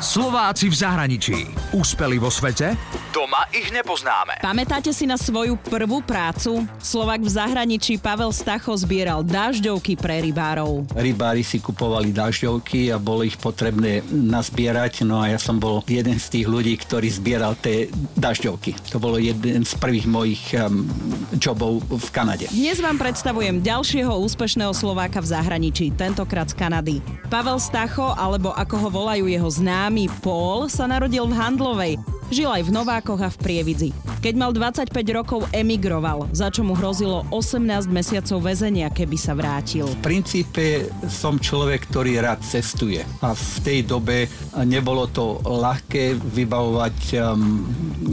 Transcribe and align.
Slováci 0.00 0.72
v 0.72 0.76
zahraničí. 0.80 1.36
Úspeli 1.76 2.16
vo 2.16 2.32
svete? 2.32 2.72
Doma 3.10 3.42
ich 3.50 3.74
nepoznáme. 3.74 4.38
Pamätáte 4.38 4.94
si 4.94 5.02
na 5.02 5.18
svoju 5.18 5.58
prvú 5.58 5.98
prácu? 5.98 6.62
Slovak 6.78 7.18
v 7.26 7.30
zahraničí 7.34 7.98
Pavel 7.98 8.30
Stacho 8.30 8.70
zbieral 8.78 9.26
dažďovky 9.26 9.98
pre 9.98 10.22
rybárov. 10.22 10.86
Rybári 10.94 11.42
si 11.42 11.58
kupovali 11.58 12.14
dažďovky 12.14 12.94
a 12.94 13.02
bolo 13.02 13.26
ich 13.26 13.34
potrebné 13.34 14.06
nazbierať, 14.06 15.02
no 15.02 15.18
a 15.18 15.34
ja 15.34 15.42
som 15.42 15.58
bol 15.58 15.82
jeden 15.90 16.22
z 16.22 16.38
tých 16.38 16.46
ľudí, 16.46 16.78
ktorý 16.78 17.10
zbieral 17.10 17.58
tie 17.58 17.90
dažďovky. 18.14 18.78
To 18.94 19.02
bolo 19.02 19.18
jeden 19.18 19.66
z 19.66 19.72
prvých 19.74 20.06
mojich 20.06 20.54
um, 20.54 20.86
jobov 21.34 21.82
v 21.90 22.08
Kanade. 22.14 22.46
Dnes 22.54 22.78
vám 22.78 22.94
predstavujem 22.94 23.58
ďalšieho 23.58 24.22
úspešného 24.22 24.70
Slováka 24.70 25.18
v 25.18 25.34
zahraničí, 25.34 25.90
tentokrát 25.98 26.46
z 26.46 26.54
Kanady. 26.54 27.02
Pavel 27.26 27.58
Stacho, 27.58 28.14
alebo 28.14 28.54
ako 28.54 28.86
ho 28.86 28.88
volajú 29.02 29.26
jeho 29.26 29.50
známy 29.50 30.06
Paul 30.22 30.70
sa 30.70 30.86
narodil 30.86 31.26
v 31.26 31.34
Handlovej. 31.34 32.19
Žil 32.30 32.46
aj 32.46 32.62
v 32.62 32.70
Novákoch 32.70 33.20
a 33.20 33.28
v 33.28 33.36
Prievidzi. 33.42 34.09
Keď 34.20 34.36
mal 34.36 34.52
25 34.52 34.92
rokov, 35.16 35.48
emigroval, 35.48 36.28
za 36.36 36.52
čo 36.52 36.60
mu 36.60 36.76
hrozilo 36.76 37.24
18 37.32 37.88
mesiacov 37.88 38.52
väzenia, 38.52 38.92
keby 38.92 39.16
sa 39.16 39.32
vrátil. 39.32 39.88
V 39.88 40.04
princípe 40.04 40.92
som 41.08 41.40
človek, 41.40 41.88
ktorý 41.88 42.20
rád 42.20 42.44
cestuje. 42.44 43.00
A 43.24 43.32
v 43.32 43.56
tej 43.64 43.80
dobe 43.88 44.28
nebolo 44.68 45.08
to 45.08 45.40
ľahké 45.40 46.20
vybavovať 46.20 46.96
um, 47.16 47.64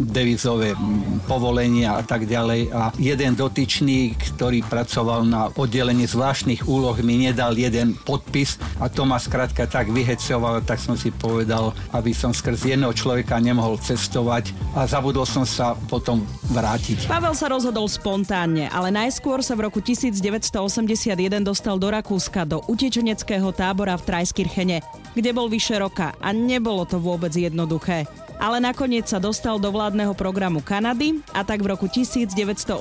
devizové 0.07 0.79
povolenia 1.27 1.99
a 1.99 2.03
tak 2.07 2.23
ďalej. 2.23 2.71
A 2.71 2.95
jeden 2.95 3.35
dotyčný, 3.35 4.15
ktorý 4.15 4.63
pracoval 4.63 5.27
na 5.27 5.51
oddelení 5.59 6.07
zvláštnych 6.07 6.71
úloh, 6.71 6.95
mi 7.03 7.27
nedal 7.27 7.51
jeden 7.59 7.99
podpis 8.07 8.55
a 8.79 8.87
to 8.87 9.03
ma 9.03 9.19
skrátka 9.19 9.67
tak 9.67 9.91
vyhecoval, 9.91 10.63
tak 10.63 10.79
som 10.79 10.95
si 10.95 11.11
povedal, 11.11 11.75
aby 11.91 12.15
som 12.15 12.31
skrz 12.31 12.63
jedného 12.63 12.95
človeka 12.95 13.43
nemohol 13.43 13.75
cestovať 13.75 14.55
a 14.71 14.87
zabudol 14.87 15.27
som 15.27 15.43
sa 15.43 15.75
po 15.75 15.96
potom 15.97 16.21
vrátiť. 16.53 17.09
Pavel 17.09 17.33
sa 17.33 17.49
rozhodol 17.49 17.89
spontánne, 17.89 18.69
ale 18.69 18.93
najskôr 18.93 19.41
sa 19.41 19.57
v 19.57 19.65
roku 19.65 19.81
1981 19.81 21.17
dostal 21.41 21.81
do 21.81 21.89
Rakúska, 21.89 22.45
do 22.45 22.61
utečeneckého 22.69 23.49
tábora 23.49 23.97
v 23.97 24.05
Trajskirchene, 24.05 24.85
kde 25.17 25.29
bol 25.33 25.49
vyše 25.49 25.81
roka 25.81 26.13
a 26.21 26.29
nebolo 26.29 26.85
to 26.85 27.01
vôbec 27.01 27.33
jednoduché 27.33 28.05
ale 28.37 28.61
nakoniec 28.61 29.09
sa 29.09 29.17
dostal 29.17 29.57
do 29.57 29.69
vládneho 29.73 30.13
programu 30.13 30.61
Kanady 30.61 31.21
a 31.33 31.41
tak 31.41 31.61
v 31.65 31.73
roku 31.73 31.89
1982 31.89 32.77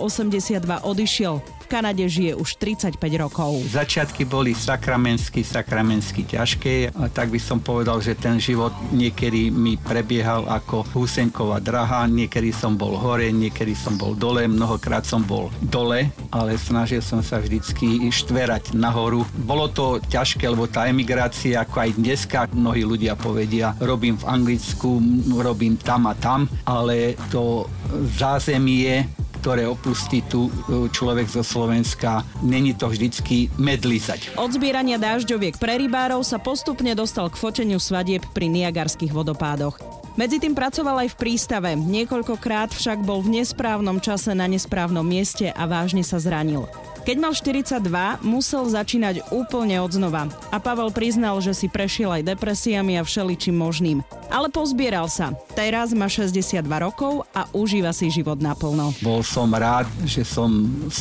odišiel. 0.85 1.41
V 1.67 1.75
Kanade 1.75 2.07
žije 2.07 2.39
už 2.39 2.63
35 2.63 2.95
rokov. 3.19 3.59
Začiatky 3.67 4.23
boli 4.23 4.55
sakramensky, 4.55 5.43
sakramensky 5.43 6.23
ťažké 6.23 6.95
a 6.95 7.11
tak 7.11 7.35
by 7.35 7.43
som 7.43 7.59
povedal, 7.59 7.99
že 7.99 8.15
ten 8.15 8.39
život 8.39 8.71
niekedy 8.95 9.51
mi 9.51 9.75
prebiehal 9.75 10.47
ako 10.47 10.87
húsenková 10.95 11.59
draha, 11.59 12.07
niekedy 12.07 12.55
som 12.55 12.79
bol 12.79 12.95
hore, 12.95 13.35
niekedy 13.35 13.75
som 13.75 13.99
bol 13.99 14.15
dole, 14.15 14.47
mnohokrát 14.47 15.03
som 15.03 15.27
bol 15.27 15.51
dole, 15.59 16.07
ale 16.31 16.55
snažil 16.55 17.03
som 17.03 17.19
sa 17.19 17.43
vždycky 17.43 17.99
štverať 18.15 18.71
nahoru. 18.79 19.27
Bolo 19.35 19.67
to 19.67 19.99
ťažké, 20.07 20.47
lebo 20.47 20.71
tá 20.71 20.87
emigrácia, 20.87 21.67
ako 21.67 21.83
aj 21.83 21.91
dneska 21.99 22.47
mnohí 22.55 22.87
ľudia 22.87 23.19
povedia, 23.19 23.75
robím 23.83 24.15
v 24.15 24.29
Anglicku, 24.31 25.03
robím 25.47 25.79
tam 25.79 26.11
a 26.11 26.15
tam, 26.19 26.51
ale 26.67 27.15
to 27.31 27.71
zázemie 28.19 29.07
ktoré 29.47 29.63
opustí 29.63 30.27
tu 30.27 30.51
e, 30.51 30.91
človek 30.91 31.31
zo 31.31 31.47
Slovenska, 31.47 32.27
není 32.43 32.75
to 32.75 32.91
vždycky 32.91 33.47
medlizať. 33.55 34.35
Od 34.35 34.51
zbierania 34.51 34.99
dážďoviek 34.99 35.55
pre 35.63 35.79
rybárov 35.79 36.27
sa 36.27 36.43
postupne 36.43 36.91
dostal 36.99 37.31
k 37.31 37.39
foteniu 37.39 37.79
svadieb 37.79 38.27
pri 38.35 38.51
Niagarských 38.51 39.15
vodopádoch. 39.15 39.79
Medzi 40.19 40.43
tým 40.43 40.51
pracoval 40.51 41.07
aj 41.07 41.15
v 41.15 41.21
prístave, 41.23 41.79
niekoľkokrát 41.79 42.75
však 42.75 43.07
bol 43.07 43.23
v 43.23 43.39
nesprávnom 43.39 44.03
čase 44.03 44.35
na 44.35 44.51
nesprávnom 44.51 45.07
mieste 45.07 45.55
a 45.55 45.63
vážne 45.71 46.03
sa 46.03 46.19
zranil. 46.19 46.67
Keď 47.07 47.23
mal 47.23 47.39
42, 47.39 47.87
musel 48.27 48.67
začínať 48.67 49.31
úplne 49.31 49.79
od 49.79 49.95
znova. 49.95 50.27
A 50.51 50.59
Pavel 50.59 50.91
priznal, 50.91 51.39
že 51.39 51.55
si 51.55 51.71
prešiel 51.71 52.11
aj 52.11 52.35
depresiami 52.35 52.99
a 52.99 53.07
všeličím 53.07 53.55
možným. 53.55 54.03
Ale 54.27 54.51
pozbieral 54.51 55.07
sa. 55.07 55.31
Teraz 55.55 55.95
má 55.95 56.11
62 56.11 56.67
rokov 56.67 57.23
a 57.31 57.47
užíva 57.55 57.95
si 57.95 58.11
život 58.11 58.43
naplno. 58.43 58.91
Bol 59.07 59.23
som 59.23 59.55
rád, 59.55 59.87
že 60.03 60.27
som 60.27 60.51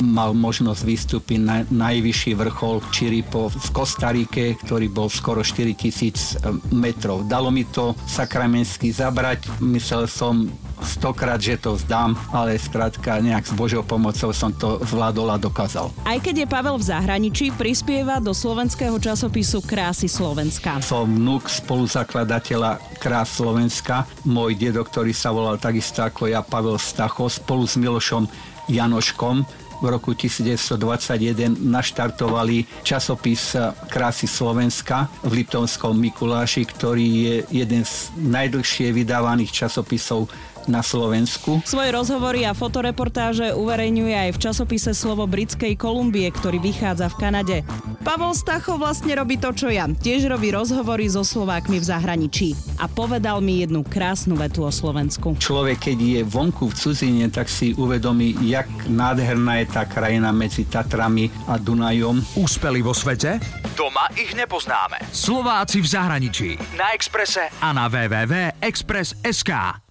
mal 0.05 0.38
možnosť 0.38 0.81
vystúpiť 0.85 1.41
na 1.41 1.65
najvyšší 1.65 2.38
vrchol 2.38 2.85
Čiripo 2.94 3.49
v 3.49 3.67
Kostarike, 3.73 4.61
ktorý 4.61 4.85
bol 4.94 5.09
skoro 5.09 5.41
4000 5.41 5.73
eh, 5.73 6.53
metrov. 6.69 7.25
Dalo 7.25 7.49
mi 7.49 7.65
to 7.65 7.97
sakramensky 8.05 8.94
zabrať. 8.94 9.49
Myslel 9.57 10.05
som 10.05 10.53
stokrát, 10.85 11.41
že 11.41 11.57
to 11.57 11.75
vzdám, 11.75 12.13
ale 12.29 12.56
skrátka 12.62 13.18
nejak 13.19 13.50
s 13.50 13.53
Božou 13.57 13.81
pomocou 13.81 14.29
som 14.31 14.53
to 14.53 14.78
zvládol 14.85 15.34
a 15.34 15.38
dokázal. 15.41 15.90
Aj 16.06 16.22
keď 16.22 16.46
je 16.46 16.47
Pavel 16.47 16.78
v 16.78 16.85
zahraničí, 16.85 17.51
prispieva 17.57 18.22
do 18.22 18.31
slovenského 18.31 18.95
časopisu 19.01 19.66
Krásy 19.66 20.06
Slovenska. 20.06 20.79
Som 20.85 21.18
vnúk 21.18 21.50
spoluzakladateľa 21.50 23.01
Krás 23.01 23.41
Slovenska. 23.41 24.06
Môj 24.24 24.56
dedo, 24.56 24.85
ktorý 24.85 25.12
sa 25.12 25.34
volal 25.34 25.57
takisto 25.57 26.06
ako 26.06 26.29
ja, 26.29 26.45
Pavel 26.45 26.78
Stacho, 26.78 27.28
spolu 27.28 27.66
s 27.66 27.75
Milošom 27.75 28.29
Janoškom 28.69 29.66
v 29.81 29.88
roku 29.91 30.16
1921 30.16 31.59
naštartovali 31.59 32.63
časopis 32.81 33.59
Krásy 33.91 34.28
Slovenska 34.28 35.12
v 35.24 35.44
Liptonskom 35.44 36.00
Mikuláši, 36.00 36.63
ktorý 36.63 37.07
je 37.07 37.35
jeden 37.51 37.84
z 37.84 38.12
najdlhšie 38.16 38.95
vydávaných 38.95 39.51
časopisov 39.51 40.31
na 40.67 40.85
Slovensku. 40.85 41.61
Svoje 41.65 41.89
rozhovory 41.93 42.45
a 42.45 42.57
fotoreportáže 42.57 43.53
uverejňuje 43.53 44.15
aj 44.15 44.31
v 44.35 44.41
časopise 44.41 44.91
Slovo 44.91 45.25
Britskej 45.29 45.77
Kolumbie, 45.77 46.29
ktorý 46.29 46.61
vychádza 46.61 47.09
v 47.11 47.19
Kanade. 47.19 47.57
Pavol 48.05 48.37
Stacho 48.37 48.77
vlastne 48.77 49.17
robí 49.17 49.41
to, 49.41 49.49
čo 49.49 49.73
ja. 49.73 49.89
Tiež 49.89 50.29
robí 50.29 50.53
rozhovory 50.53 51.09
so 51.09 51.25
Slovákmi 51.25 51.81
v 51.81 51.85
zahraničí. 51.89 52.53
A 52.77 52.85
povedal 52.85 53.41
mi 53.41 53.65
jednu 53.65 53.81
krásnu 53.81 54.37
vetu 54.37 54.61
o 54.61 54.69
Slovensku. 54.69 55.33
Človek, 55.41 55.89
keď 55.89 55.97
je 55.97 56.21
vonku 56.21 56.69
v 56.69 56.77
cudzine, 56.77 57.25
tak 57.33 57.49
si 57.49 57.73
uvedomí, 57.73 58.37
jak 58.45 58.69
nádherná 58.85 59.63
je 59.63 59.67
tá 59.73 59.89
krajina 59.89 60.29
medzi 60.29 60.69
Tatrami 60.69 61.33
a 61.49 61.57
Dunajom. 61.57 62.21
Úspeli 62.37 62.85
vo 62.85 62.93
svete? 62.93 63.41
Doma 63.73 64.07
ich 64.13 64.37
nepoznáme. 64.37 65.01
Slováci 65.09 65.81
v 65.81 65.87
zahraničí. 65.89 66.49
Na 66.77 66.93
Exprese 66.93 67.49
a 67.59 67.69
na 67.73 67.89
www.express.sk. 67.89 69.84